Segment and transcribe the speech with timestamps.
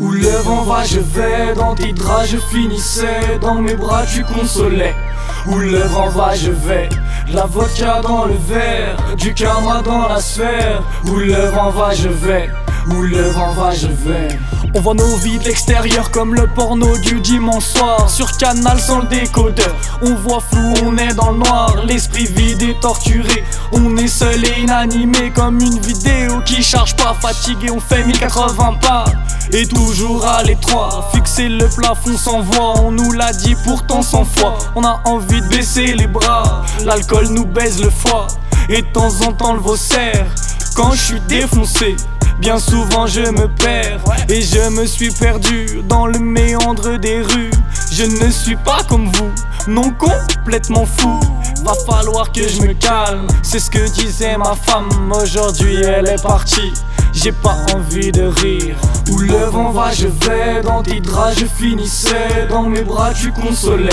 [0.00, 4.24] Où le vent va, je vais, dans tes draps je finissais, dans mes bras tu
[4.24, 4.94] consolais.
[5.46, 6.88] Où le vent va, je vais,
[7.34, 10.82] la vodka dans le verre, du karma dans la sphère.
[11.04, 12.48] Où le vent va, je vais,
[12.88, 14.38] où le vent va, je vais.
[14.74, 19.00] On voit nos vies de l'extérieur comme le porno du dimanche soir Sur canal sans
[19.00, 23.96] le décodeur On voit flou, on est dans le noir L'esprit vide et torturé On
[23.96, 29.04] est seul et inanimé comme une vidéo qui charge pas Fatigué, on fait 1080 pas
[29.52, 34.24] et toujours à l'étroit, fixer le plafond sans voix, on nous l'a dit pourtant sans
[34.24, 34.56] foi.
[34.76, 38.28] On a envie de baisser les bras, l'alcool nous baise le foie,
[38.68, 40.26] et de temps en temps le vaussaire.
[40.76, 41.96] Quand je suis défoncé,
[42.40, 47.50] Bien souvent je me perds et je me suis perdu dans le méandre des rues.
[47.92, 49.30] Je ne suis pas comme vous,
[49.68, 51.20] non complètement fou.
[51.62, 54.88] Va falloir que je me calme, c'est ce que disait ma femme.
[55.12, 56.72] Aujourd'hui elle est partie,
[57.12, 58.76] j'ai pas envie de rire.
[59.10, 63.32] Où le vent va, je vais, dans tes draps je finissais, dans mes bras tu
[63.32, 63.90] consolais.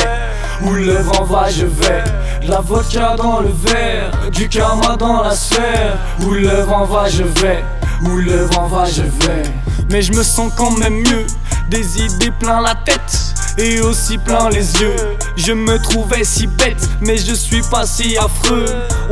[0.64, 2.04] Où le vent va, je vais,
[2.48, 5.98] la vodka dans le verre, du karma dans la sphère.
[6.26, 7.64] Où le vent va, je vais.
[8.03, 9.44] Où le vent va, je vais.
[9.90, 11.26] Mais je me sens quand même mieux.
[11.70, 14.95] Des idées plein la tête et aussi plein les yeux.
[15.36, 18.66] Je me trouvais si bête, mais je suis pas si affreux.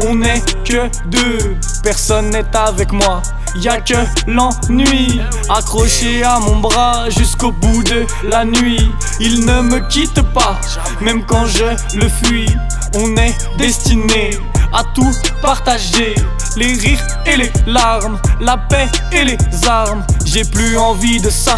[0.07, 3.21] On est que deux, personne n'est avec moi.
[3.57, 3.93] Y a que
[4.27, 8.91] l'ennui accroché à mon bras jusqu'au bout de la nuit.
[9.19, 10.59] Il ne me quitte pas,
[11.01, 12.53] même quand je le fuis.
[12.95, 14.37] On est destiné
[14.73, 15.11] à tout
[15.41, 16.15] partager.
[16.57, 20.05] Les rires et les larmes, la paix et les armes.
[20.25, 21.57] J'ai plus envie de ça.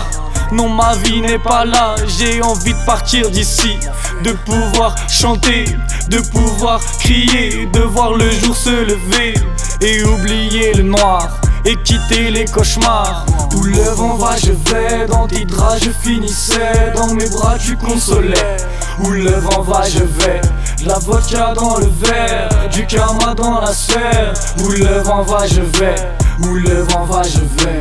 [0.52, 1.96] Non, ma vie n'est pas là.
[2.18, 3.78] J'ai envie de partir d'ici,
[4.24, 5.66] de pouvoir chanter,
[6.10, 9.34] de pouvoir crier, de voir le jour se lever
[9.82, 11.30] et oublier le noir
[11.66, 13.26] et quitter les cauchemars.
[13.56, 17.76] Où le vent va, je vais, dans tes draps je finissais, dans mes bras tu
[17.76, 18.58] consolais.
[19.04, 20.42] Où le vent va, je vais,
[20.86, 24.34] la vodka dans le verre, du karma dans la sphère.
[24.64, 25.96] Où le vent va, je vais,
[26.42, 27.80] où le vent va, je vais.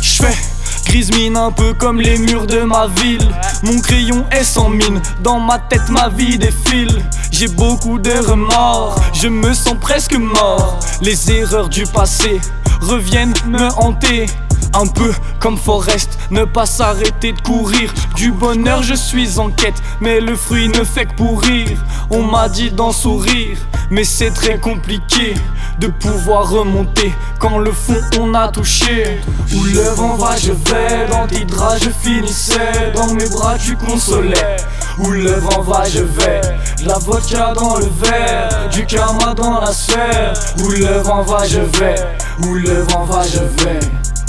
[0.00, 0.56] Je fais
[0.86, 3.28] grise mine un peu comme les murs de ma ville.
[3.62, 7.02] Mon crayon est sans mine, dans ma tête ma vie défile.
[7.30, 10.78] J'ai beaucoup de remords, je me sens presque mort.
[11.02, 12.40] Les erreurs du passé
[12.80, 14.26] reviennent me hanter.
[14.74, 17.92] Un peu comme Forrest, ne pas s'arrêter de courir.
[18.14, 21.78] Du bonheur, je suis en quête, mais le fruit ne fait que pourrir.
[22.10, 23.56] On m'a dit d'en sourire,
[23.90, 25.34] mais c'est très compliqué
[25.80, 29.18] de pouvoir remonter quand le fond on a touché.
[29.54, 31.46] Où le vent va, je vais, dans tes
[31.82, 34.56] je finissais, dans mes bras tu consolais.
[34.98, 36.40] Où le vent va, je vais,
[36.84, 40.32] la vodka dans le verre, du karma dans la sphère.
[40.62, 41.96] Où le vent va, je vais,
[42.42, 43.80] où le vent va, je vais.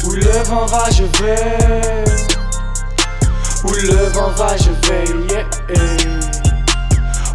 [0.03, 2.03] Où le vent va, je vais.
[3.63, 5.05] Où le vent va, je vais.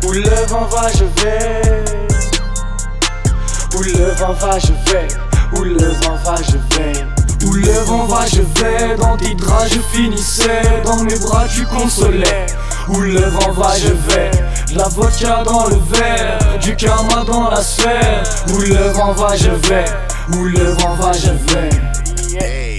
[0.07, 1.63] Où le vent va, je vais.
[3.77, 5.09] Où le vent va, je vais.
[5.57, 7.05] Où le vent va, je vais.
[7.47, 8.97] Où le vent va, je vais.
[8.97, 10.63] Dans tes draps, je finissais.
[10.85, 12.47] Dans mes bras, tu consolais.
[12.89, 14.31] Où le vent va, je vais.
[14.75, 18.23] La vodka dans le verre, du karma dans la sphère.
[18.53, 19.85] Où le vent va, je vais.
[20.35, 22.72] Où le vent va, je vais.